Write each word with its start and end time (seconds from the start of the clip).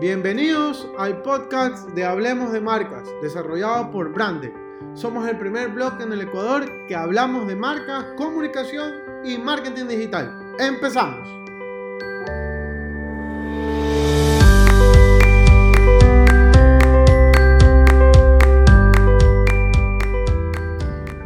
Bienvenidos 0.00 0.88
al 0.96 1.20
podcast 1.20 1.90
de 1.90 2.06
Hablemos 2.06 2.52
de 2.52 2.60
Marcas, 2.62 3.06
desarrollado 3.20 3.90
por 3.90 4.10
Brande. 4.14 4.50
Somos 4.94 5.28
el 5.28 5.36
primer 5.36 5.68
blog 5.72 6.00
en 6.00 6.10
el 6.14 6.22
Ecuador 6.22 6.64
que 6.88 6.96
hablamos 6.96 7.46
de 7.46 7.54
marcas, 7.54 8.06
comunicación 8.16 8.94
y 9.22 9.36
marketing 9.36 9.88
digital. 9.88 10.54
Empezamos. 10.58 11.28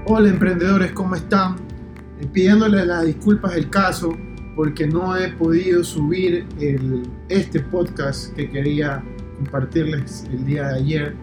Hola 0.07 0.29
emprendedores, 0.29 0.91
¿cómo 0.91 1.15
están? 1.15 1.59
Eh, 2.19 2.27
pidiéndoles 2.27 2.85
las 2.85 3.05
disculpas 3.05 3.55
del 3.55 3.71
caso 3.71 4.17
porque 4.55 4.87
no 4.87 5.17
he 5.17 5.33
podido 5.33 5.83
subir 5.83 6.47
este 7.29 7.61
podcast 7.61 8.33
que 8.35 8.49
quería 8.51 9.03
compartirles 9.37 10.25
el 10.31 10.45
día 10.45 10.69
de 10.69 10.75
ayer, 10.77 11.17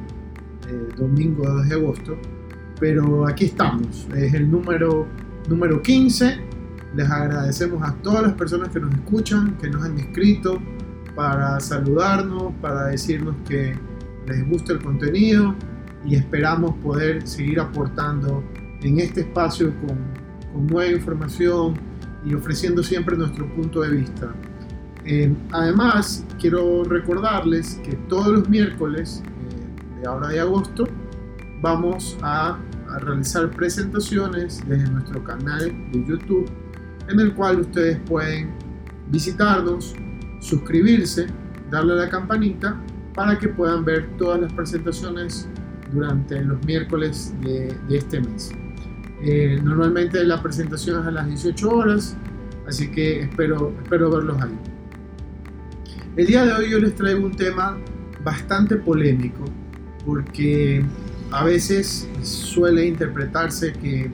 eh, 0.67 0.89
domingo 0.97 1.47
2 1.47 1.69
de 1.69 1.75
agosto. 1.75 2.17
Pero 2.79 3.27
aquí 3.27 3.45
estamos, 3.45 4.07
es 4.15 4.33
el 4.33 4.49
número, 4.49 5.07
número 5.47 5.81
15. 5.81 6.39
Les 6.95 7.09
agradecemos 7.09 7.81
a 7.83 7.93
todas 8.01 8.23
las 8.23 8.33
personas 8.33 8.69
que 8.69 8.79
nos 8.79 8.93
escuchan, 8.93 9.57
que 9.61 9.69
nos 9.69 9.83
han 9.83 9.97
escrito 9.97 10.61
para 11.15 11.59
saludarnos, 11.59 12.53
para 12.61 12.87
decirnos 12.87 13.35
que 13.47 13.73
les 14.27 14.49
gusta 14.49 14.73
el 14.73 14.79
contenido 14.79 15.55
y 16.05 16.15
esperamos 16.15 16.75
poder 16.77 17.25
seguir 17.27 17.59
aportando 17.59 18.43
en 18.81 18.99
este 18.99 19.21
espacio 19.21 19.73
con, 19.81 19.97
con 20.51 20.67
nueva 20.67 20.91
información 20.91 21.90
y 22.25 22.33
ofreciendo 22.33 22.83
siempre 22.83 23.17
nuestro 23.17 23.47
punto 23.53 23.81
de 23.81 23.89
vista. 23.91 24.33
Eh, 25.05 25.33
además, 25.51 26.25
quiero 26.39 26.83
recordarles 26.83 27.79
que 27.83 27.93
todos 28.07 28.27
los 28.27 28.49
miércoles 28.49 29.23
eh, 29.25 30.01
de 30.01 30.07
ahora 30.07 30.27
de 30.29 30.39
agosto 30.39 30.87
vamos 31.61 32.17
a, 32.21 32.57
realizar 32.99 33.49
presentaciones 33.51 34.61
desde 34.67 34.89
nuestro 34.89 35.23
canal 35.23 35.71
de 35.93 36.05
YouTube 36.05 36.45
en 37.07 37.21
el 37.21 37.33
cual 37.33 37.61
ustedes 37.61 37.97
pueden 37.99 38.51
visitarnos, 39.07 39.95
suscribirse, 40.41 41.27
darle 41.69 41.93
a 41.93 41.95
la 41.95 42.09
campanita 42.09 42.77
para 43.13 43.39
que 43.39 43.47
puedan 43.47 43.85
ver 43.85 44.09
todas 44.17 44.41
las 44.41 44.51
presentaciones 44.51 45.47
durante 45.93 46.43
los 46.43 46.61
miércoles 46.65 47.33
de, 47.39 47.73
de 47.87 47.97
este 47.97 48.19
mes. 48.19 48.51
Eh, 49.23 49.59
normalmente 49.61 50.23
la 50.23 50.41
presentación 50.41 51.01
es 51.01 51.07
a 51.07 51.11
las 51.11 51.27
18 51.27 51.69
horas, 51.69 52.17
así 52.67 52.89
que 52.89 53.21
espero, 53.21 53.71
espero 53.83 54.09
verlos 54.09 54.41
ahí. 54.41 54.57
El 56.15 56.25
día 56.25 56.43
de 56.43 56.53
hoy 56.53 56.71
yo 56.71 56.79
les 56.79 56.95
traigo 56.95 57.25
un 57.25 57.35
tema 57.35 57.77
bastante 58.23 58.77
polémico, 58.77 59.45
porque 60.05 60.83
a 61.29 61.45
veces 61.45 62.09
suele 62.23 62.87
interpretarse 62.87 63.73
que 63.73 64.09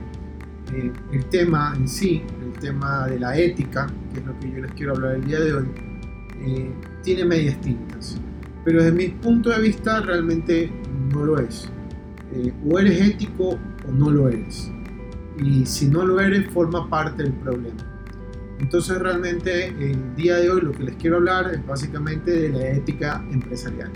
eh, 0.73 0.91
el 1.13 1.25
tema 1.27 1.73
en 1.77 1.87
sí, 1.87 2.23
el 2.43 2.59
tema 2.59 3.07
de 3.07 3.17
la 3.19 3.37
ética, 3.37 3.87
que 4.13 4.19
es 4.19 4.25
lo 4.25 4.37
que 4.39 4.51
yo 4.51 4.59
les 4.59 4.71
quiero 4.73 4.93
hablar 4.93 5.15
el 5.15 5.23
día 5.23 5.39
de 5.39 5.53
hoy, 5.53 5.67
eh, 6.41 6.71
tiene 7.03 7.23
medias 7.23 7.59
tintas. 7.61 8.19
Pero 8.65 8.83
desde 8.83 8.91
mi 8.91 9.07
punto 9.07 9.51
de 9.51 9.61
vista 9.61 10.01
realmente 10.01 10.69
no 11.13 11.23
lo 11.23 11.39
es. 11.39 11.69
o 12.69 12.77
eres 12.77 13.01
ético 13.01 13.57
o 13.87 13.91
no 13.91 14.11
lo 14.11 14.27
eres 14.27 14.69
y 15.39 15.65
si 15.65 15.87
no 15.87 16.05
lo 16.05 16.19
eres 16.19 16.51
forma 16.51 16.89
parte 16.89 17.23
del 17.23 17.33
problema. 17.33 17.77
Entonces 18.59 18.97
realmente 18.97 19.67
el 19.67 20.15
día 20.15 20.37
de 20.37 20.49
hoy 20.49 20.61
lo 20.61 20.71
que 20.71 20.83
les 20.83 20.95
quiero 20.95 21.17
hablar 21.17 21.53
es 21.53 21.65
básicamente 21.65 22.31
de 22.31 22.49
la 22.49 22.69
ética 22.69 23.23
empresarial. 23.31 23.91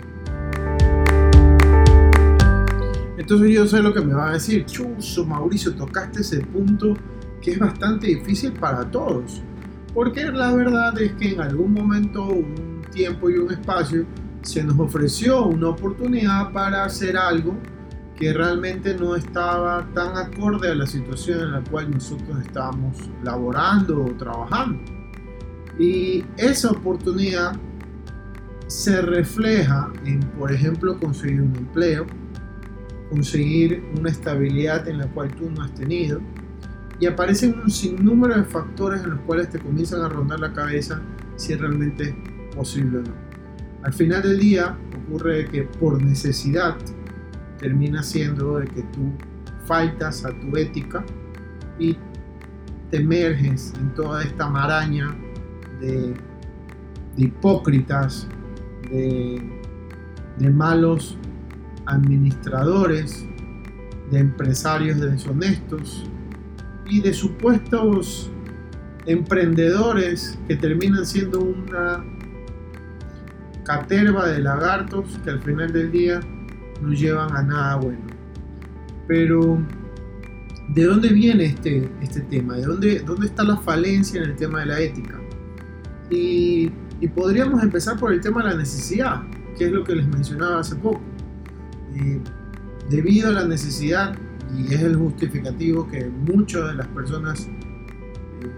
Entonces 3.18 3.50
yo 3.50 3.66
sé 3.66 3.82
lo 3.82 3.92
que 3.92 4.00
me 4.00 4.14
va 4.14 4.30
a 4.30 4.32
decir, 4.34 4.64
chuso 4.66 5.24
Mauricio, 5.24 5.74
tocaste 5.74 6.20
ese 6.20 6.40
punto 6.40 6.96
que 7.40 7.52
es 7.52 7.58
bastante 7.58 8.06
difícil 8.06 8.52
para 8.52 8.88
todos. 8.90 9.42
Porque 9.92 10.24
la 10.30 10.54
verdad 10.54 10.98
es 11.00 11.12
que 11.12 11.34
en 11.34 11.40
algún 11.40 11.74
momento, 11.74 12.24
un 12.24 12.82
tiempo 12.92 13.28
y 13.28 13.34
un 13.34 13.52
espacio, 13.52 14.06
se 14.42 14.64
nos 14.64 14.78
ofreció 14.78 15.46
una 15.46 15.68
oportunidad 15.68 16.52
para 16.52 16.84
hacer 16.84 17.16
algo 17.16 17.56
que 18.22 18.32
realmente 18.32 18.94
no 18.94 19.16
estaba 19.16 19.84
tan 19.94 20.16
acorde 20.16 20.70
a 20.70 20.76
la 20.76 20.86
situación 20.86 21.40
en 21.40 21.50
la 21.50 21.64
cual 21.64 21.90
nosotros 21.90 22.38
estábamos 22.40 22.96
laborando 23.24 24.04
o 24.04 24.14
trabajando. 24.14 24.78
Y 25.76 26.24
esa 26.36 26.70
oportunidad 26.70 27.56
se 28.68 29.02
refleja 29.02 29.92
en, 30.04 30.20
por 30.38 30.52
ejemplo, 30.52 30.96
conseguir 31.00 31.42
un 31.42 31.56
empleo, 31.56 32.06
conseguir 33.10 33.82
una 33.98 34.10
estabilidad 34.10 34.86
en 34.86 34.98
la 34.98 35.08
cual 35.08 35.34
tú 35.34 35.50
no 35.50 35.60
has 35.64 35.74
tenido, 35.74 36.20
y 37.00 37.06
aparecen 37.06 37.58
un 37.58 37.72
sinnúmero 37.72 38.36
de 38.36 38.44
factores 38.44 39.02
en 39.02 39.10
los 39.10 39.20
cuales 39.22 39.50
te 39.50 39.58
comienzan 39.58 40.00
a 40.02 40.08
rondar 40.08 40.38
la 40.38 40.52
cabeza 40.52 41.02
si 41.34 41.54
es 41.54 41.60
realmente 41.60 42.14
posible 42.54 42.98
o 42.98 43.02
no. 43.02 43.14
Al 43.82 43.92
final 43.92 44.22
del 44.22 44.38
día 44.38 44.78
ocurre 44.96 45.48
que 45.48 45.64
por 45.64 46.00
necesidad 46.00 46.76
termina 47.62 48.02
siendo 48.02 48.58
de 48.58 48.66
que 48.66 48.82
tú 48.82 49.12
faltas 49.64 50.24
a 50.26 50.30
tu 50.40 50.56
ética 50.56 51.04
y 51.78 51.96
te 52.90 52.98
emerges 52.98 53.72
en 53.78 53.94
toda 53.94 54.22
esta 54.22 54.48
maraña 54.48 55.16
de, 55.80 56.14
hipócritas, 57.16 58.26
de, 58.90 59.40
de 60.38 60.50
malos 60.50 61.16
administradores, 61.86 63.24
de 64.10 64.18
empresarios 64.18 65.00
deshonestos 65.00 66.04
y 66.86 67.00
de 67.00 67.14
supuestos 67.14 68.30
emprendedores 69.06 70.38
que 70.48 70.56
terminan 70.56 71.06
siendo 71.06 71.40
una 71.40 72.04
caterva 73.64 74.26
de 74.26 74.40
lagartos 74.40 75.18
que 75.24 75.30
al 75.30 75.40
final 75.42 75.72
del 75.72 75.90
día 75.92 76.20
no 76.82 76.92
llevan 76.92 77.34
a 77.36 77.42
nada 77.42 77.76
bueno. 77.76 78.00
Pero, 79.06 79.58
¿de 80.74 80.84
dónde 80.84 81.08
viene 81.10 81.44
este, 81.44 81.88
este 82.00 82.20
tema? 82.22 82.56
¿De 82.56 82.62
dónde, 82.62 83.00
dónde 83.00 83.26
está 83.26 83.44
la 83.44 83.56
falencia 83.56 84.22
en 84.22 84.30
el 84.30 84.36
tema 84.36 84.60
de 84.60 84.66
la 84.66 84.80
ética? 84.80 85.18
Y, 86.10 86.70
podríamos 87.14 87.62
empezar 87.62 87.98
por 87.98 88.12
el 88.12 88.20
tema 88.20 88.42
de 88.42 88.50
la 88.50 88.56
necesidad, 88.56 89.22
que 89.58 89.66
es 89.66 89.72
lo 89.72 89.82
que 89.82 89.96
les 89.96 90.06
mencionaba 90.06 90.60
hace 90.60 90.76
poco. 90.76 91.00
Eh, 91.96 92.20
debido 92.88 93.30
a 93.30 93.32
la 93.32 93.44
necesidad, 93.44 94.14
y 94.56 94.72
es 94.72 94.82
el 94.82 94.96
justificativo 94.96 95.88
que 95.88 96.08
muchas 96.08 96.68
de 96.68 96.74
las 96.74 96.86
personas 96.88 97.48
eh, 97.48 98.50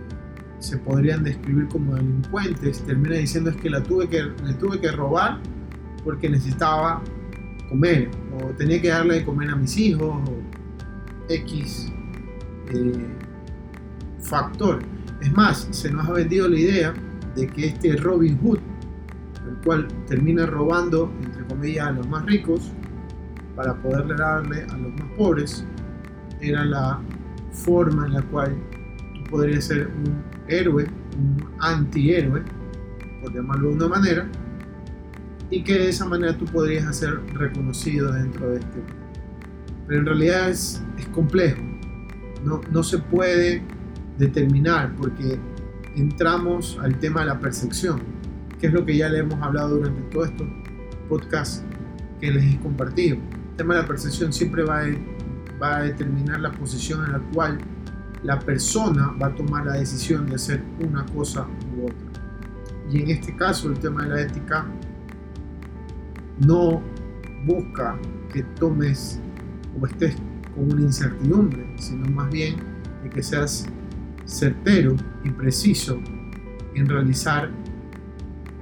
se 0.59 0.77
podrían 0.79 1.25
describir 1.25 1.69
como 1.69 1.95
delincuentes, 1.95 2.83
termina 2.85 3.17
diciendo 3.17 3.51
es 3.51 3.57
que 3.57 3.71
la 3.71 3.83
tuve 3.83 4.09
que, 4.09 4.23
le 4.23 4.55
tuve 4.55 4.81
que 4.81 4.91
robar 4.91 5.39
porque 6.05 6.29
necesitaba 6.29 7.03
comer, 7.75 8.09
o 8.41 8.51
tenía 8.55 8.81
que 8.81 8.89
darle 8.89 9.15
de 9.15 9.25
comer 9.25 9.51
a 9.51 9.57
mis 9.57 9.77
hijos, 9.77 10.17
o 10.29 10.37
X 11.29 11.93
eh, 12.73 13.07
factor. 14.21 14.79
Es 15.21 15.33
más, 15.33 15.67
se 15.73 15.91
nos 15.91 16.07
ha 16.09 16.13
vendido 16.13 16.49
la 16.49 16.57
idea 16.57 16.95
de 17.35 17.49
que 17.49 17.67
este 17.67 17.97
Robin 17.97 18.39
Hood, 18.39 18.61
el 19.49 19.57
cual 19.65 19.89
termina 20.07 20.47
robando, 20.47 21.13
entre 21.25 21.45
comillas, 21.47 21.89
a 21.89 21.91
los 21.91 22.09
más 22.09 22.25
ricos 22.27 22.71
para 23.57 23.75
poderle 23.75 24.15
darle 24.15 24.63
a 24.63 24.77
los 24.77 24.93
más 24.93 25.11
pobres, 25.17 25.65
era 26.41 26.65
la 26.65 27.01
forma 27.51 28.07
en 28.07 28.13
la 28.15 28.23
cual 28.23 28.57
tú 29.15 29.31
podrías 29.31 29.65
ser 29.65 29.89
un 29.89 30.23
héroe, 30.47 30.87
un 31.19 31.45
antihéroe, 31.59 32.41
por 33.21 33.35
llamarlo 33.35 33.71
de 33.71 33.75
una 33.75 33.89
manera, 33.89 34.29
y 35.55 35.63
que 35.63 35.75
de 35.75 35.89
esa 35.89 36.05
manera 36.05 36.37
tú 36.37 36.47
podrías 36.47 36.97
ser 36.97 37.21
reconocido 37.35 38.11
dentro 38.11 38.51
de 38.51 38.57
este. 38.59 38.83
Pero 39.87 40.01
en 40.01 40.07
realidad 40.07 40.51
es, 40.51 40.83
es 40.99 41.07
complejo, 41.09 41.63
no, 42.45 42.61
no 42.73 42.83
se 42.83 42.99
puede 42.99 43.63
determinar 44.19 44.93
porque 44.97 45.39
entramos 45.95 46.77
al 46.83 46.99
tema 46.99 47.21
de 47.21 47.27
la 47.27 47.39
percepción, 47.39 48.03
que 48.59 48.67
es 48.67 48.73
lo 48.73 48.85
que 48.85 48.97
ya 48.97 49.09
le 49.09 49.19
hemos 49.19 49.41
hablado 49.41 49.77
durante 49.77 50.03
todo 50.11 50.25
estos 50.25 50.49
podcasts 51.09 51.63
que 52.21 52.33
les 52.33 52.55
he 52.55 52.59
compartido. 52.59 53.17
El 53.51 53.57
tema 53.57 53.75
de 53.75 53.83
la 53.83 53.87
percepción 53.87 54.33
siempre 54.33 54.65
va 54.65 54.81
a, 54.81 54.87
va 55.63 55.77
a 55.77 55.83
determinar 55.83 56.41
la 56.41 56.51
posición 56.51 57.05
en 57.05 57.13
la 57.13 57.21
cual 57.33 57.59
la 58.25 58.41
persona 58.41 59.15
va 59.23 59.29
a 59.29 59.35
tomar 59.37 59.67
la 59.67 59.75
decisión 59.75 60.27
de 60.27 60.35
hacer 60.35 60.65
una 60.81 61.07
cosa 61.07 61.47
u 61.77 61.85
otra. 61.85 62.23
Y 62.91 63.03
en 63.03 63.11
este 63.11 63.37
caso 63.37 63.69
el 63.69 63.79
tema 63.79 64.03
de 64.03 64.09
la 64.09 64.21
ética 64.23 64.67
no 66.41 66.83
busca 67.47 67.99
que 68.33 68.43
tomes 68.59 69.21
o 69.81 69.87
estés 69.87 70.17
con 70.55 70.73
una 70.73 70.83
incertidumbre, 70.83 71.67
sino 71.79 72.09
más 72.11 72.31
bien 72.31 72.57
que 73.11 73.23
seas 73.23 73.67
certero 74.25 74.97
y 75.23 75.31
preciso 75.31 76.01
en 76.75 76.89
realizar 76.89 77.51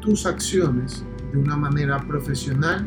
tus 0.01 0.27
acciones 0.27 1.05
de 1.33 1.39
una 1.39 1.57
manera 1.57 1.99
profesional 2.07 2.87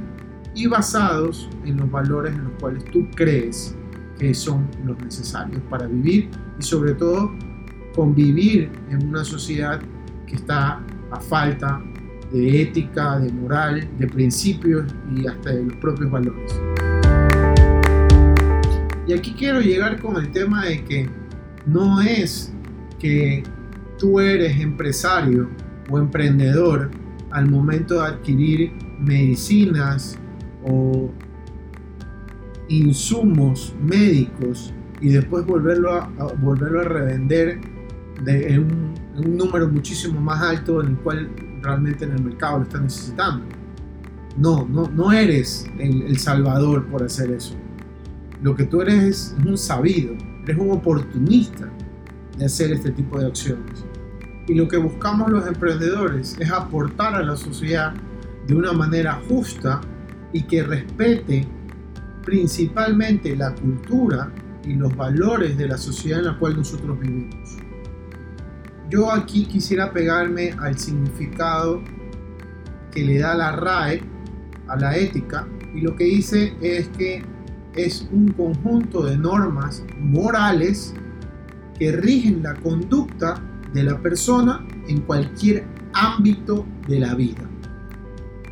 y 0.54 0.68
basados 0.68 1.50
en 1.64 1.78
los 1.78 1.90
valores 1.90 2.34
en 2.34 2.44
los 2.44 2.54
cuales 2.60 2.86
tú 2.86 3.08
crees 3.16 3.76
que 4.20 4.34
son 4.34 4.68
los 4.86 4.98
necesarios 5.00 5.62
para 5.70 5.88
vivir 5.88 6.30
y 6.60 6.64
sobre 6.64 6.94
todo 6.94 7.32
convivir 7.96 8.72
en 8.90 9.08
una 9.08 9.24
sociedad 9.24 9.82
que 10.28 10.36
está 10.36 10.82
a 11.12 11.20
falta 11.20 11.82
de 12.36 12.62
ética, 12.62 13.20
de 13.20 13.32
moral, 13.32 13.88
de 13.98 14.08
principios 14.08 14.94
y 15.16 15.28
hasta 15.28 15.52
de 15.52 15.64
los 15.64 15.76
propios 15.78 16.12
valores. 16.12 16.62
Y 19.08 19.14
aquí 19.14 19.34
quiero 19.38 19.62
llegar 19.62 20.02
con 20.02 20.18
el 20.18 20.32
tema 20.32 20.66
de 20.66 20.84
que 20.84 21.10
no 21.66 22.02
es 22.02 22.54
que 23.00 23.44
tú 23.98 24.20
eres 24.20 24.60
empresario 24.60 25.50
o 25.90 26.00
emprendedor 26.00 26.90
al 27.32 27.50
momento 27.50 28.02
de 28.02 28.08
adquirir 28.08 28.72
medicinas 29.00 30.18
o 30.64 31.12
insumos 32.68 33.76
médicos 33.82 34.74
y 35.02 35.10
después 35.10 35.46
volverlo 35.46 35.94
a, 35.94 36.08
volverlo 36.42 36.82
a 36.82 36.84
revender 36.86 37.60
de, 38.24 38.60
un, 38.60 38.94
número 39.38 39.68
muchísimo 39.68 40.20
más 40.20 40.42
alto 40.42 40.82
en 40.82 40.92
el 40.92 40.98
cual 40.98 41.30
realmente 41.66 42.06
en 42.06 42.12
el 42.12 42.24
mercado 42.24 42.60
lo 42.60 42.64
está 42.64 42.80
necesitando. 42.80 43.46
No, 44.38 44.66
no, 44.66 44.88
no 44.90 45.12
eres 45.12 45.66
el, 45.80 46.04
el 46.04 46.18
salvador 46.18 46.86
por 46.88 47.04
hacer 47.04 47.32
eso. 47.32 47.56
Lo 48.42 48.56
que 48.56 48.66
tú 48.66 48.82
eres 48.82 49.04
es 49.04 49.36
un 49.46 49.58
sabido, 49.58 50.14
eres 50.44 50.58
un 50.58 50.72
oportunista 50.72 51.70
de 52.38 52.46
hacer 52.46 52.72
este 52.72 52.92
tipo 52.92 53.20
de 53.20 53.28
acciones. 53.28 53.86
Y 54.48 54.54
lo 54.54 54.68
que 54.68 54.78
buscamos 54.78 55.32
los 55.32 55.48
emprendedores 55.48 56.36
es 56.40 56.52
aportar 56.52 57.16
a 57.16 57.24
la 57.24 57.36
sociedad 57.36 57.94
de 58.46 58.56
una 58.56 58.74
manera 58.74 59.20
justa 59.28 59.82
y 60.34 60.44
que 60.44 60.64
respete 60.64 61.48
principalmente 62.24 63.36
la 63.36 63.54
cultura 63.56 64.32
y 64.64 64.74
los 64.74 64.96
valores 64.96 65.58
de 65.58 65.68
la 65.68 65.78
sociedad 65.78 66.20
en 66.20 66.26
la 66.26 66.38
cual 66.38 66.58
nosotros 66.58 67.00
vivimos. 67.00 67.58
Yo 68.90 69.12
aquí 69.12 69.46
quisiera 69.46 69.92
pegarme 69.92 70.54
al 70.60 70.78
significado 70.78 71.82
que 72.92 73.04
le 73.04 73.20
da 73.20 73.36
la 73.36 73.52
RAE 73.52 74.02
a 74.68 74.76
la 74.76 74.96
ética 74.96 75.48
y 75.74 75.82
lo 75.82 75.96
que 75.96 76.06
dice 76.06 76.56
es 76.62 76.88
que 76.90 77.24
es 77.74 78.08
un 78.12 78.30
conjunto 78.30 79.04
de 79.04 79.18
normas 79.18 79.84
morales 80.00 80.94
que 81.78 81.92
rigen 81.92 82.44
la 82.44 82.54
conducta 82.56 83.42
de 83.74 83.84
la 83.84 84.00
persona 84.00 84.66
en 84.88 85.02
cualquier 85.02 85.66
ámbito 85.94 86.66
de 86.88 87.00
la 87.00 87.16
vida. 87.16 87.50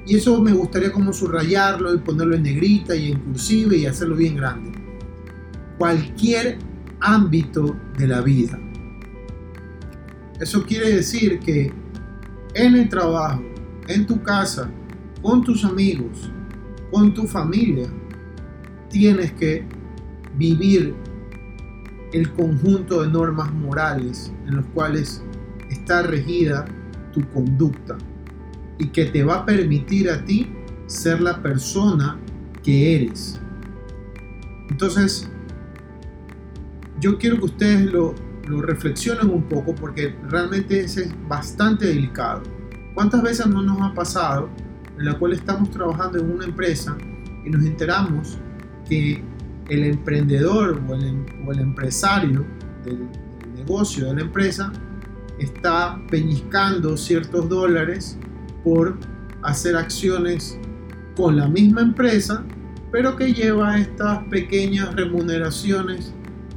Y 0.06 0.18
eso 0.18 0.42
me 0.42 0.52
gustaría 0.52 0.92
como 0.92 1.14
subrayarlo 1.14 1.94
y 1.94 2.00
ponerlo 2.00 2.36
en 2.36 2.44
negrita 2.44 2.96
y 2.96 3.12
en 3.12 3.20
cursiva 3.20 3.76
y 3.76 3.86
hacerlo 3.86 4.18
bien 4.18 4.36
grande. 4.36 4.72
Cualquier 5.78 6.58
ámbito 7.00 7.76
de 7.98 8.08
la 8.08 8.22
vida. 8.22 8.60
Eso 10.44 10.62
quiere 10.66 10.96
decir 10.96 11.40
que 11.40 11.72
en 12.54 12.76
el 12.76 12.90
trabajo, 12.90 13.42
en 13.88 14.06
tu 14.06 14.22
casa, 14.22 14.70
con 15.22 15.42
tus 15.42 15.64
amigos, 15.64 16.30
con 16.92 17.14
tu 17.14 17.26
familia, 17.26 17.88
tienes 18.90 19.32
que 19.32 19.66
vivir 20.38 20.94
el 22.12 22.30
conjunto 22.34 23.04
de 23.04 23.08
normas 23.08 23.54
morales 23.54 24.34
en 24.46 24.58
los 24.58 24.66
cuales 24.74 25.24
está 25.70 26.02
regida 26.02 26.66
tu 27.14 27.26
conducta 27.30 27.98
y 28.80 28.88
que 28.88 29.06
te 29.06 29.24
va 29.24 29.36
a 29.36 29.46
permitir 29.46 30.10
a 30.10 30.26
ti 30.26 30.52
ser 30.88 31.22
la 31.22 31.42
persona 31.42 32.20
que 32.62 32.98
eres. 32.98 33.40
Entonces, 34.70 35.32
yo 37.00 37.18
quiero 37.18 37.38
que 37.38 37.46
ustedes 37.46 37.94
lo, 37.94 38.14
lo 38.48 38.62
reflexionen 38.62 39.30
un 39.30 39.44
poco 39.44 39.74
porque 39.76 40.16
realmente 40.30 40.82
ese 40.82 41.04
es 41.04 41.28
bastante 41.28 41.88
delicado. 41.88 42.44
¿Cuántas 42.94 43.24
veces 43.24 43.48
no 43.48 43.62
nos 43.62 43.82
ha 43.82 43.94
pasado 43.94 44.50
en 44.98 45.06
la 45.06 45.18
cual 45.18 45.34
estamos 45.34 45.70
trabajando 45.72 46.20
en 46.20 46.32
una 46.32 46.46
empresa 46.46 46.96
y 47.46 47.50
nos 47.50 47.66
enteramos 47.66 48.38
que 48.88 49.24
el 49.70 49.84
emprendedor 49.86 50.82
o 50.88 50.94
el, 50.94 51.04
em, 51.04 51.26
empresario 51.60 52.46
del, 52.84 53.08
negocio 53.56 54.08
de 54.08 54.16
la 54.16 54.22
empresa 54.22 54.74
está 55.40 55.98
peñiscando 56.10 56.98
ciertos 56.98 57.48
dólares 57.48 58.18
por 58.64 58.98
hacer 59.42 59.78
acciones 59.78 60.60
con 61.16 61.38
la 61.38 61.48
misma 61.48 61.82
empresa, 61.82 62.44
pero 62.92 63.16
que 63.16 63.34
lleva 63.34 63.78
estas 63.78 64.20
pequeñas 64.26 64.94
remuneraciones 64.96 66.14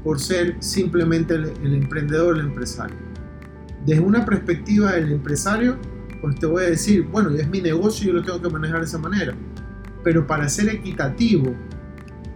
por 0.06 0.20
ser 0.20 0.55
simplemente 0.61 1.35
el, 1.35 1.53
el 1.64 1.75
emprendedor, 1.75 2.38
el 2.38 2.47
empresario. 2.47 2.94
Desde 3.85 4.00
una 4.00 4.25
perspectiva 4.25 4.93
del 4.93 5.11
empresario, 5.11 5.79
pues 6.20 6.38
te 6.38 6.47
voy 6.47 6.62
a 6.62 6.70
decir, 6.70 7.03
bueno, 7.11 7.31
es 7.31 7.49
mi 7.49 7.61
negocio 7.61 8.05
y 8.05 8.06
yo 8.06 8.12
lo 8.12 8.23
tengo 8.23 8.41
que 8.41 8.49
manejar 8.49 8.79
de 8.79 8.87
esa 8.87 8.99
manera. 8.99 9.35
Pero 10.05 10.25
para 10.25 10.49
ser 10.49 10.69
equitativo 10.69 11.53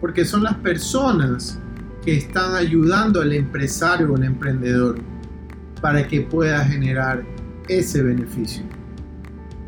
porque 0.00 0.24
son 0.24 0.42
las 0.42 0.56
personas 0.56 1.60
que 2.04 2.16
están 2.16 2.56
ayudando 2.56 3.20
al 3.20 3.32
empresario 3.32 4.10
o 4.10 4.16
al 4.16 4.24
emprendedor 4.24 4.98
para 5.80 6.08
que 6.08 6.22
pueda 6.22 6.64
generar 6.64 7.22
ese 7.68 8.02
beneficio. 8.02 8.64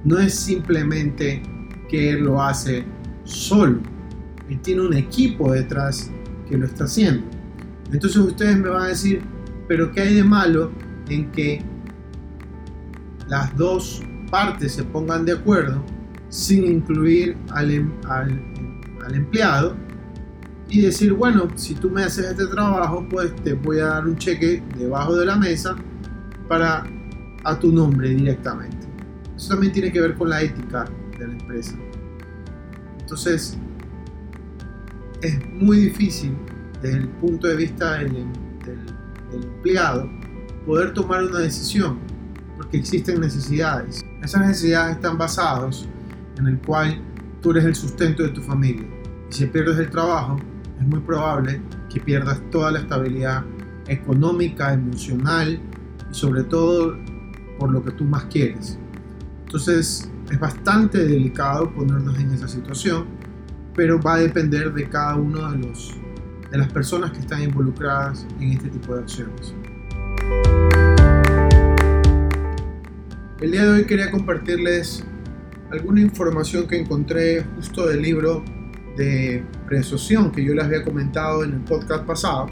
No 0.02 0.18
es 0.18 0.34
simplemente 0.34 1.40
que 1.88 2.10
él 2.10 2.24
lo 2.24 2.42
hace 2.42 2.84
solo, 3.22 3.78
él 4.48 4.58
tiene 4.60 4.80
un 4.80 4.94
equipo 4.94 5.52
detrás 5.52 6.10
que 6.48 6.58
lo 6.58 6.66
está 6.66 6.82
haciendo. 6.82 7.41
Entonces 7.92 8.16
ustedes 8.16 8.58
me 8.58 8.68
van 8.68 8.82
a 8.82 8.88
decir, 8.88 9.22
pero 9.68 9.92
¿qué 9.92 10.00
hay 10.00 10.14
de 10.14 10.24
malo 10.24 10.70
en 11.08 11.30
que 11.30 11.62
las 13.28 13.56
dos 13.56 14.02
partes 14.30 14.72
se 14.72 14.84
pongan 14.84 15.24
de 15.24 15.32
acuerdo 15.32 15.82
sin 16.28 16.64
incluir 16.64 17.36
al, 17.50 17.70
em, 17.70 17.90
al 18.06 19.14
empleado 19.14 19.76
y 20.68 20.80
decir, 20.80 21.12
bueno, 21.12 21.48
si 21.54 21.74
tú 21.74 21.90
me 21.90 22.02
haces 22.02 22.24
este 22.24 22.46
trabajo, 22.46 23.06
pues 23.10 23.36
te 23.36 23.52
voy 23.52 23.78
a 23.80 23.86
dar 23.86 24.06
un 24.06 24.16
cheque 24.16 24.62
debajo 24.78 25.14
de 25.16 25.26
la 25.26 25.36
mesa 25.36 25.76
para 26.48 26.86
a 27.44 27.58
tu 27.58 27.72
nombre 27.72 28.08
directamente. 28.10 28.86
Eso 29.36 29.48
también 29.50 29.72
tiene 29.72 29.92
que 29.92 30.00
ver 30.00 30.14
con 30.14 30.30
la 30.30 30.40
ética 30.42 30.86
de 31.18 31.26
la 31.26 31.32
empresa. 31.32 31.76
Entonces, 33.00 33.58
es 35.20 35.38
muy 35.50 35.78
difícil 35.78 36.34
desde 36.82 36.98
el 36.98 37.08
punto 37.08 37.46
de 37.46 37.56
vista 37.56 37.98
del, 37.98 38.12
del 38.12 39.44
empleado 39.44 40.08
poder 40.66 40.92
tomar 40.92 41.24
una 41.24 41.40
decisión 41.40 41.98
porque 42.56 42.78
existen 42.78 43.20
necesidades. 43.20 44.04
Esas 44.22 44.46
necesidades 44.46 44.96
están 44.96 45.18
basadas 45.18 45.88
en 46.38 46.46
el 46.46 46.58
cual 46.58 47.00
tú 47.40 47.50
eres 47.50 47.64
el 47.64 47.74
sustento 47.74 48.22
de 48.22 48.30
tu 48.30 48.40
familia. 48.42 48.86
Y 49.30 49.34
si 49.34 49.46
pierdes 49.46 49.78
el 49.78 49.90
trabajo, 49.90 50.36
es 50.78 50.86
muy 50.86 51.00
probable 51.00 51.60
que 51.90 52.00
pierdas 52.00 52.40
toda 52.50 52.72
la 52.72 52.80
estabilidad 52.80 53.44
económica, 53.88 54.72
emocional 54.72 55.60
y 56.10 56.14
sobre 56.14 56.44
todo 56.44 56.96
por 57.58 57.70
lo 57.72 57.84
que 57.84 57.92
tú 57.92 58.04
más 58.04 58.24
quieres. 58.26 58.78
Entonces 59.44 60.10
es 60.30 60.40
bastante 60.40 61.04
delicado 61.04 61.72
ponernos 61.74 62.18
en 62.18 62.32
esa 62.32 62.48
situación, 62.48 63.06
pero 63.74 64.00
va 64.00 64.14
a 64.14 64.18
depender 64.18 64.72
de 64.72 64.88
cada 64.88 65.16
uno 65.16 65.50
de, 65.50 65.58
los, 65.58 65.94
de 66.52 66.58
las 66.58 66.70
personas 66.70 67.12
que 67.12 67.20
están 67.20 67.42
involucradas 67.42 68.26
en 68.38 68.52
este 68.52 68.68
tipo 68.68 68.94
de 68.94 69.00
acciones. 69.00 69.54
El 73.40 73.50
día 73.50 73.64
de 73.64 73.70
hoy 73.70 73.84
quería 73.86 74.10
compartirles 74.10 75.02
alguna 75.70 76.02
información 76.02 76.68
que 76.68 76.78
encontré 76.78 77.42
justo 77.56 77.88
del 77.88 78.02
libro 78.02 78.44
de 78.98 79.42
preasociación 79.66 80.30
que 80.30 80.44
yo 80.44 80.54
les 80.54 80.64
había 80.64 80.84
comentado 80.84 81.42
en 81.42 81.54
el 81.54 81.60
podcast 81.60 82.04
pasado, 82.04 82.48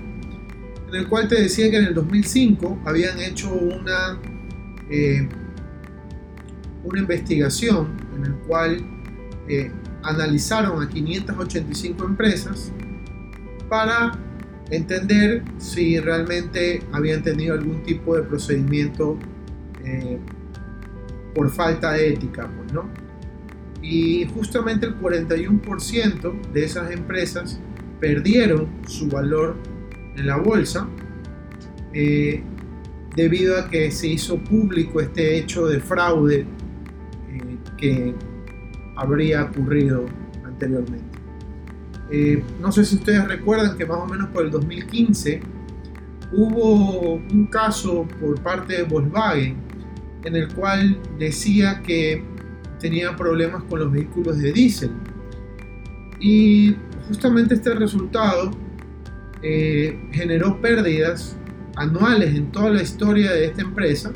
en 0.88 0.94
el 0.94 1.06
cual 1.06 1.28
te 1.28 1.42
decía 1.42 1.70
que 1.70 1.76
en 1.76 1.84
el 1.84 1.94
2005 1.94 2.80
habían 2.86 3.20
hecho 3.20 3.52
una, 3.52 4.18
eh, 4.90 5.28
una 6.82 7.00
investigación 7.00 7.88
en 8.16 8.24
el 8.24 8.34
cual 8.46 8.78
eh, 9.46 9.70
analizaron 10.02 10.82
a 10.82 10.88
585 10.88 12.04
empresas 12.06 12.72
para 13.70 14.12
entender 14.70 15.42
si 15.56 15.98
realmente 15.98 16.82
habían 16.92 17.22
tenido 17.22 17.54
algún 17.54 17.82
tipo 17.84 18.14
de 18.16 18.22
procedimiento 18.22 19.18
eh, 19.82 20.18
por 21.34 21.48
falta 21.50 21.92
de 21.92 22.10
ética, 22.10 22.50
pues, 22.54 22.72
¿no? 22.74 22.90
y 23.82 24.26
justamente 24.34 24.86
el 24.86 24.98
41% 24.98 26.52
de 26.52 26.64
esas 26.64 26.90
empresas 26.90 27.58
perdieron 27.98 28.68
su 28.86 29.08
valor 29.08 29.56
en 30.16 30.26
la 30.26 30.36
bolsa 30.36 30.88
eh, 31.92 32.42
debido 33.16 33.58
a 33.58 33.68
que 33.68 33.90
se 33.90 34.08
hizo 34.08 34.38
público 34.38 35.00
este 35.00 35.38
hecho 35.38 35.66
de 35.66 35.80
fraude 35.80 36.40
eh, 36.40 36.46
que 37.76 38.14
habría 38.96 39.44
ocurrido 39.44 40.06
anteriormente. 40.44 41.09
Eh, 42.10 42.42
no 42.60 42.72
sé 42.72 42.84
si 42.84 42.96
ustedes 42.96 43.26
recuerdan 43.28 43.76
que 43.76 43.86
más 43.86 43.98
o 43.98 44.06
menos 44.06 44.28
por 44.30 44.44
el 44.44 44.50
2015 44.50 45.40
hubo 46.32 47.14
un 47.14 47.46
caso 47.46 48.06
por 48.20 48.40
parte 48.40 48.78
de 48.78 48.82
Volkswagen 48.84 49.56
en 50.24 50.36
el 50.36 50.52
cual 50.52 50.98
decía 51.18 51.80
que 51.82 52.22
tenía 52.78 53.14
problemas 53.16 53.62
con 53.64 53.80
los 53.80 53.92
vehículos 53.92 54.38
de 54.38 54.52
diésel. 54.52 54.90
Y 56.18 56.76
justamente 57.08 57.54
este 57.54 57.74
resultado 57.74 58.50
eh, 59.42 60.08
generó 60.12 60.60
pérdidas 60.60 61.36
anuales 61.76 62.34
en 62.34 62.50
toda 62.52 62.70
la 62.70 62.82
historia 62.82 63.32
de 63.32 63.46
esta 63.46 63.62
empresa, 63.62 64.12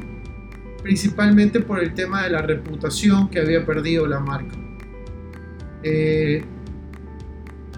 principalmente 0.82 1.60
por 1.60 1.82
el 1.82 1.94
tema 1.94 2.24
de 2.24 2.30
la 2.30 2.42
reputación 2.42 3.30
que 3.30 3.40
había 3.40 3.64
perdido 3.64 4.06
la 4.06 4.20
marca. 4.20 4.54
Eh, 5.82 6.44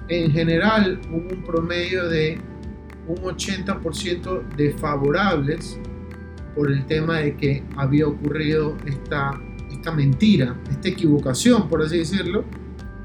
en 0.08 0.30
general 0.30 1.00
hubo 1.10 1.34
un 1.34 1.42
promedio 1.42 2.08
de 2.08 2.38
un 3.08 3.16
80% 3.16 4.56
de 4.56 4.72
favorables 4.74 5.78
por 6.54 6.70
el 6.70 6.86
tema 6.86 7.18
de 7.18 7.36
que 7.36 7.64
había 7.76 8.06
ocurrido 8.06 8.76
esta, 8.86 9.38
esta 9.70 9.92
mentira, 9.92 10.56
esta 10.70 10.88
equivocación, 10.88 11.68
por 11.68 11.82
así 11.82 11.98
decirlo, 11.98 12.44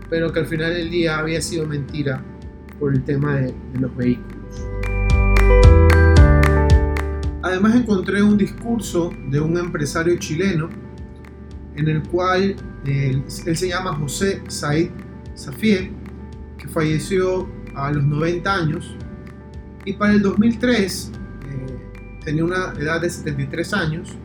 pero 0.09 0.31
que 0.31 0.39
al 0.39 0.45
final 0.45 0.73
del 0.73 0.89
día 0.89 1.19
había 1.19 1.41
sido 1.41 1.65
mentira 1.65 2.23
por 2.79 2.93
el 2.93 3.03
tema 3.03 3.35
de, 3.35 3.53
los 3.79 3.95
vehículos. 3.95 4.67
Además 7.43 7.75
encontré 7.75 8.21
un 8.21 8.37
discurso 8.37 9.11
de 9.29 9.39
un 9.39 9.57
empresario 9.57 10.17
chileno 10.17 10.69
en 11.75 11.87
el 11.87 12.03
cual 12.03 12.55
él, 12.85 13.23
él 13.45 13.57
se 13.57 13.67
llama 13.67 13.95
José 13.95 14.41
Said 14.47 14.89
Safier, 15.33 16.00
que 16.61 16.67
falleció 16.67 17.49
a 17.75 17.91
los 17.91 18.03
90 18.03 18.53
años 18.53 18.95
y 19.83 19.93
para 19.93 20.13
el 20.13 20.21
2003 20.21 21.11
eh, 21.49 22.19
tenía 22.23 22.45
una 22.45 22.73
edad 22.79 23.01
de 23.01 23.09
73 23.09 23.73
años. 23.73 24.15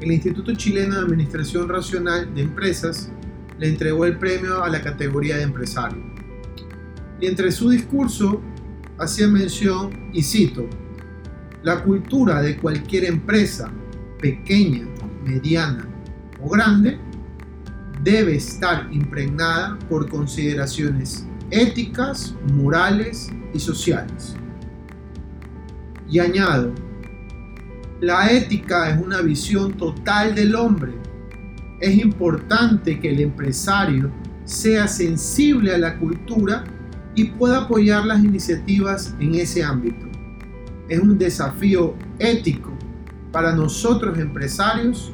El 0.00 0.12
Instituto 0.12 0.54
Chileno 0.54 0.94
de 0.94 1.00
Administración 1.00 1.68
Racional 1.68 2.32
de 2.32 2.42
Empresas 2.42 3.10
le 3.58 3.68
entregó 3.68 4.04
el 4.04 4.18
premio 4.18 4.62
a 4.62 4.68
la 4.68 4.80
categoría 4.80 5.36
de 5.36 5.42
empresario. 5.42 6.02
Y 7.20 7.26
entre 7.26 7.50
su 7.50 7.70
discurso 7.70 8.40
hacía 8.98 9.26
mención, 9.26 10.10
y 10.12 10.22
cito, 10.22 10.68
la 11.62 11.82
cultura 11.82 12.40
de 12.42 12.56
cualquier 12.56 13.04
empresa, 13.04 13.72
pequeña, 14.20 14.86
mediana 15.24 15.88
o 16.40 16.50
grande, 16.50 16.98
debe 18.02 18.36
estar 18.36 18.88
impregnada 18.92 19.78
por 19.88 20.08
consideraciones 20.08 21.26
éticas, 21.54 22.34
morales 22.52 23.30
y 23.52 23.60
sociales. 23.60 24.34
Y 26.10 26.18
añado, 26.18 26.72
la 28.00 28.30
ética 28.32 28.90
es 28.90 29.00
una 29.00 29.20
visión 29.20 29.72
total 29.74 30.34
del 30.34 30.56
hombre. 30.56 30.92
Es 31.80 31.96
importante 31.96 32.98
que 32.98 33.10
el 33.10 33.20
empresario 33.20 34.10
sea 34.44 34.88
sensible 34.88 35.72
a 35.72 35.78
la 35.78 35.96
cultura 35.96 36.64
y 37.14 37.24
pueda 37.24 37.62
apoyar 37.62 38.04
las 38.04 38.22
iniciativas 38.22 39.14
en 39.20 39.36
ese 39.36 39.62
ámbito. 39.62 40.06
Es 40.88 40.98
un 40.98 41.16
desafío 41.16 41.94
ético 42.18 42.76
para 43.30 43.54
nosotros 43.54 44.18
empresarios 44.18 45.12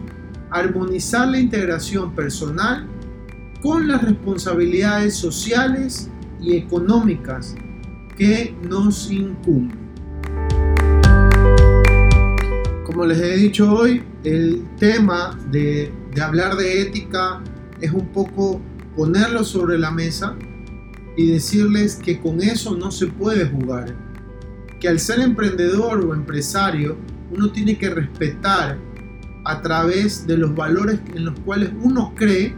armonizar 0.51 1.29
la 1.29 1.39
integración 1.39 2.15
personal 2.15 2.89
con 3.63 3.87
las 3.87 4.03
responsabilidades 4.03 5.15
sociales 5.15 6.10
y 6.41 6.57
económicas 6.57 7.55
que 8.17 8.55
nos 8.69 9.11
incumben. 9.11 9.79
Como 12.85 13.07
les 13.07 13.19
he 13.19 13.37
dicho 13.37 13.73
hoy, 13.73 14.03
el 14.25 14.67
tema 14.79 15.39
de, 15.51 15.93
hablar 16.21 16.57
de 16.57 16.83
ética 16.83 17.41
es 17.81 17.93
un 17.93 18.09
poco 18.09 18.61
ponerlo 18.97 19.45
sobre 19.45 19.79
la 19.79 19.91
mesa 19.91 20.37
y 21.17 21.31
decirles 21.31 21.97
que 21.97 22.21
con 22.21 22.43
eso 22.43 22.77
no 22.77 22.91
se 22.91 23.07
puede 23.07 23.47
jugar. 23.47 23.95
Que 24.81 24.89
al 24.89 24.99
ser 24.99 25.21
emprendedor 25.21 26.05
o 26.05 26.15
empresario, 26.15 26.97
uno 27.31 27.51
tiene 27.53 27.79
que 27.79 27.91
respetar 27.91 28.77
a 29.45 29.63
través 29.63 30.27
de 30.27 30.37
los 30.37 30.55
valores 30.55 31.01
en 31.15 31.25
los 31.25 31.39
cuales 31.41 31.71
uno 31.83 32.13
cree 32.15 32.55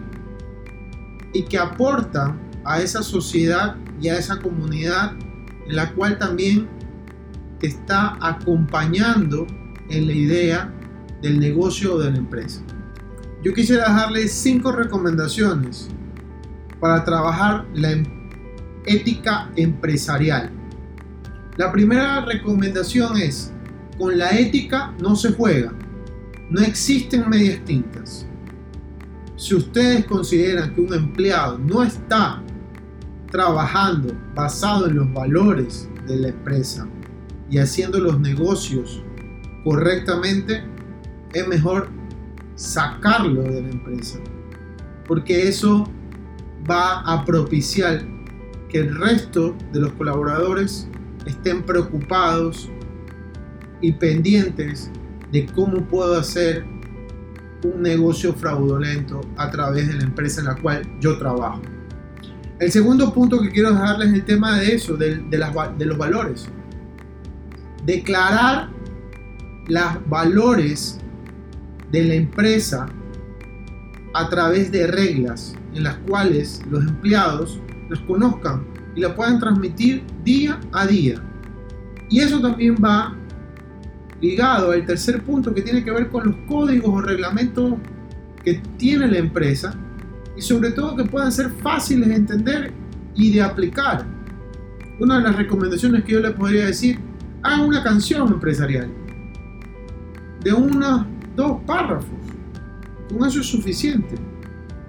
y 1.32 1.44
que 1.44 1.58
aporta 1.58 2.36
a 2.64 2.80
esa 2.80 3.02
sociedad 3.02 3.76
y 4.00 4.08
a 4.08 4.18
esa 4.18 4.38
comunidad 4.38 5.12
en 5.66 5.76
la 5.76 5.92
cual 5.92 6.18
también 6.18 6.68
está 7.60 8.16
acompañando 8.20 9.46
en 9.88 10.06
la 10.06 10.12
idea 10.12 10.74
del 11.20 11.38
negocio 11.38 11.94
o 11.94 11.98
de 11.98 12.10
la 12.10 12.18
empresa. 12.18 12.62
Yo 13.42 13.52
quisiera 13.54 13.88
dejarles 13.88 14.32
cinco 14.32 14.72
recomendaciones 14.72 15.88
para 16.80 17.04
trabajar 17.04 17.66
la 17.74 17.92
em-, 17.92 18.04
ética 18.86 19.50
empresarial. 19.56 20.50
La 21.56 21.70
primera 21.70 22.24
recomendación 22.24 23.16
es, 23.16 23.52
con 23.98 24.16
la 24.18 24.30
ética 24.30 24.94
no 25.00 25.14
se 25.14 25.32
juega, 25.32 25.72
no 26.50 26.60
existen 26.60 27.28
medias 27.28 27.64
tintas. 27.64 28.26
Si 29.36 29.54
ustedes 29.54 30.04
consideran 30.06 30.74
que 30.74 30.80
un 30.80 30.94
empleado 30.94 31.58
no 31.58 31.82
está 31.82 32.42
trabajando 33.32 34.14
basado 34.34 34.86
en 34.86 34.96
los 34.96 35.12
valores 35.12 35.88
de 36.06 36.16
la 36.16 36.28
empresa 36.28 36.86
y 37.50 37.58
haciendo 37.58 37.98
los 37.98 38.20
negocios 38.20 39.02
correctamente, 39.64 40.62
es 41.32 41.48
mejor 41.48 41.88
sacarlo 42.54 43.42
de 43.42 43.62
la 43.62 43.70
empresa. 43.70 44.18
Porque 45.08 45.48
eso 45.48 45.88
va 46.70 47.00
a 47.00 47.24
propiciar 47.24 48.02
que 48.68 48.78
el 48.78 48.96
resto 48.96 49.56
de 49.72 49.80
los 49.80 49.92
colaboradores 49.92 50.88
estén 51.26 51.62
preocupados 51.62 52.70
y 53.80 53.92
pendientes 53.92 54.90
de 55.32 55.46
cómo 55.46 55.86
puedo 55.88 56.18
hacer 56.18 56.64
un 57.64 57.82
negocio 57.82 58.34
fraudulento 58.34 59.20
a 59.36 59.50
través 59.50 59.88
de 59.88 59.94
la 59.94 60.04
empresa 60.04 60.40
en 60.40 60.46
la 60.48 60.56
cual 60.56 60.82
yo 61.00 61.16
trabajo. 61.18 61.62
El 62.62 62.70
segundo 62.70 63.12
punto 63.12 63.40
que 63.40 63.50
quiero 63.50 63.72
dejarles 63.72 64.10
es 64.10 64.14
el 64.14 64.24
tema 64.24 64.56
de 64.56 64.76
eso, 64.76 64.96
de, 64.96 65.16
de 65.16 65.84
los 65.84 65.98
valores. 65.98 66.48
Declarar 67.84 68.68
los 69.66 70.08
valores 70.08 71.00
de 71.90 72.04
la 72.04 72.14
empresa 72.14 72.86
a 74.14 74.28
través 74.28 74.70
de 74.70 74.86
reglas 74.86 75.56
en 75.74 75.82
las 75.82 75.96
cuales 76.06 76.62
los 76.70 76.86
empleados 76.86 77.60
los 77.88 77.98
conozcan 78.02 78.64
y 78.94 79.00
la 79.00 79.12
puedan 79.12 79.40
transmitir 79.40 80.04
día 80.22 80.60
a 80.70 80.86
día. 80.86 81.20
Y 82.10 82.20
eso 82.20 82.40
también 82.40 82.76
va 82.76 83.16
ligado 84.20 84.70
al 84.70 84.86
tercer 84.86 85.20
punto 85.24 85.52
que 85.52 85.62
tiene 85.62 85.82
que 85.82 85.90
ver 85.90 86.10
con 86.10 86.28
los 86.28 86.36
códigos 86.46 86.94
o 86.94 87.00
reglamentos 87.00 87.74
que 88.44 88.62
tiene 88.76 89.08
la 89.08 89.18
empresa 89.18 89.74
y 90.36 90.42
sobre 90.42 90.70
todo 90.72 90.96
que 90.96 91.04
puedan 91.04 91.30
ser 91.30 91.50
fáciles 91.50 92.08
de 92.08 92.14
entender 92.14 92.72
y 93.14 93.32
de 93.32 93.42
aplicar. 93.42 94.06
Una 95.00 95.18
de 95.18 95.24
las 95.24 95.36
recomendaciones 95.36 96.04
que 96.04 96.12
yo 96.12 96.20
le 96.20 96.30
podría 96.30 96.66
decir, 96.66 96.98
hagan 97.42 97.60
una 97.60 97.82
canción 97.82 98.28
empresarial 98.28 98.88
de 100.42 100.52
unos 100.52 101.06
dos 101.36 101.60
párrafos. 101.66 102.18
Con 103.08 103.26
eso 103.26 103.40
es 103.40 103.46
suficiente. 103.46 104.16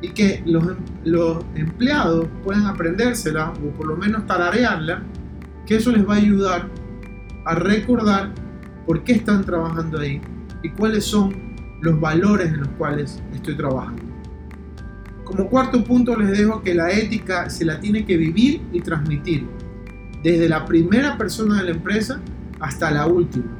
Y 0.01 0.09
que 0.09 0.43
los, 0.45 0.63
em, 0.63 0.75
los 1.05 1.45
empleados 1.55 2.27
puedan 2.43 2.65
aprendérsela 2.65 3.51
o 3.51 3.69
por 3.71 3.87
lo 3.87 3.95
menos 3.95 4.25
tararearla, 4.25 5.03
que 5.65 5.75
eso 5.75 5.91
les 5.91 6.07
va 6.07 6.15
a 6.15 6.17
ayudar 6.17 6.69
a 7.45 7.55
recordar 7.55 8.33
por 8.85 9.03
qué 9.03 9.13
están 9.13 9.43
trabajando 9.43 9.99
ahí 9.99 10.21
y 10.61 10.69
cuáles 10.69 11.05
son 11.05 11.33
los 11.81 11.99
valores 11.99 12.47
en 12.47 12.61
los 12.61 12.69
cuales 12.69 13.21
estoy 13.33 13.55
trabajando. 13.55 14.02
Como 15.23 15.49
cuarto 15.49 15.83
punto 15.83 16.15
les 16.15 16.37
dejo 16.37 16.61
que 16.61 16.73
la 16.73 16.91
ética 16.91 17.49
se 17.49 17.65
la 17.65 17.79
tiene 17.79 18.05
que 18.05 18.17
vivir 18.17 18.61
y 18.71 18.81
transmitir, 18.81 19.47
desde 20.23 20.47
la 20.49 20.65
primera 20.65 21.17
persona 21.17 21.59
de 21.59 21.65
la 21.65 21.71
empresa 21.71 22.21
hasta 22.59 22.91
la 22.91 23.07
última, 23.07 23.57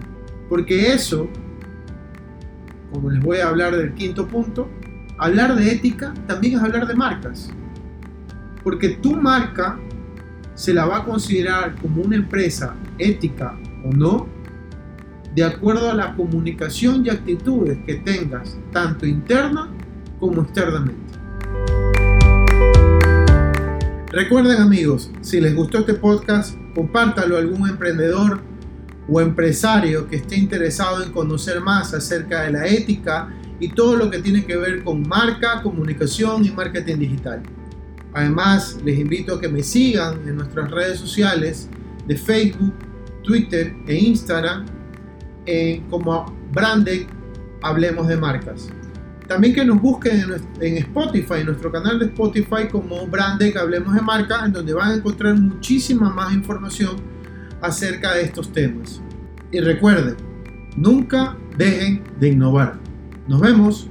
porque 0.50 0.94
eso 0.94 1.30
como 2.94 3.10
les 3.10 3.24
voy 3.24 3.38
a 3.40 3.50
hablar 3.50 3.76
del 3.76 3.94
quinto 3.96 4.28
punto, 4.28 4.70
hablar 5.18 5.56
de 5.56 5.72
ética 5.72 6.14
también 6.28 6.58
es 6.58 6.64
hablar 6.64 6.86
de 6.88 6.94
marcas. 6.94 7.50
Porque 8.64 8.90
tu 8.90 9.16
marca 9.16 9.80
se 10.54 10.74
la 10.74 10.86
va 10.86 10.98
a 10.98 11.04
considerar 11.04 11.76
como 11.82 12.04
una 12.04 12.16
empresa 12.16 12.76
ética 13.00 13.58
o 13.84 13.92
no, 13.92 14.28
de 15.34 15.44
acuerdo 15.44 15.90
a 15.90 15.96
la 15.96 16.16
comunicación 16.16 17.04
y 17.06 17.10
actitudes 17.10 17.80
que 17.88 17.96
tengas, 17.96 18.56
tanto 18.72 19.08
interna 19.08 19.70
como 20.20 20.44
externamente. 20.44 21.03
Recuerden 24.14 24.62
amigos, 24.62 25.10
si 25.22 25.42
les 25.42 25.56
gustó 25.56 25.80
este 25.80 25.96
podcast, 25.96 26.56
compártalo 26.76 27.36
a 27.36 27.40
algún 27.40 27.68
emprendedor 27.68 28.42
o 29.10 29.20
empresario 29.20 30.08
que 30.08 30.18
esté 30.18 30.38
interesado 30.38 31.04
en 31.04 31.12
conocer 31.12 31.60
más 31.62 31.96
acerca 31.96 32.44
de 32.44 32.52
la 32.52 32.68
ética 32.68 33.34
y 33.60 33.70
todo 33.70 33.96
lo 33.96 34.12
que 34.12 34.20
tiene 34.20 34.46
que 34.46 34.56
ver 34.56 34.84
con 34.84 35.02
marca, 35.10 35.64
comunicación 35.64 36.46
y 36.46 36.52
marketing 36.52 36.98
digital. 36.98 37.42
Además, 38.14 38.78
les 38.86 39.00
invito 39.00 39.34
a 39.34 39.42
que 39.42 39.50
me 39.50 39.64
sigan 39.64 40.20
en 40.28 40.36
nuestras 40.36 40.70
redes 40.70 41.00
sociales 41.00 41.68
de 42.06 42.16
Facebook, 42.16 42.76
Twitter 43.24 43.74
e 43.88 43.96
Instagram 43.96 44.68
como 45.90 46.38
Branded 46.52 47.08
Hablemos 47.64 48.08
de 48.08 48.18
Marcas. 48.18 48.70
También 49.28 49.56
que 49.56 49.64
nos 49.66 49.82
busquen 49.82 50.26
en, 50.60 50.78
Spotify, 50.78 51.36
en 51.40 51.46
nuestro 51.48 51.72
canal 51.72 52.00
de 52.00 52.06
Spotify 52.06 52.68
como 52.72 53.08
Branded 53.08 53.56
Hablemos 53.56 53.96
de 53.96 54.02
Marcas, 54.02 54.46
en 54.46 54.54
donde 54.54 54.74
van 54.74 54.92
a 54.92 54.96
encontrar 54.96 55.36
muchísima 55.36 56.10
más 56.10 56.34
información 56.34 56.98
acerca 57.62 58.14
de 58.14 58.24
estos 58.24 58.52
temas. 58.52 59.02
Y 59.52 59.60
recuerden, 59.60 60.16
nunca 60.76 61.38
dejen 61.58 62.04
de 62.20 62.30
innovar. 62.30 62.80
Nos 63.28 63.40
vemos. 63.40 63.88